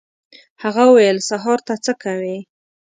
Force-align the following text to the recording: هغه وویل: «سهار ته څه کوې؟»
هغه 0.63 0.81
وویل: 0.87 1.17
«سهار 1.29 1.59
ته 1.67 1.73
څه 1.85 1.93
کوې؟» 2.03 2.37